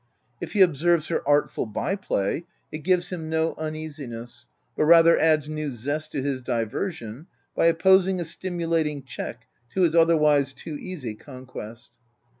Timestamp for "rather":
4.85-5.15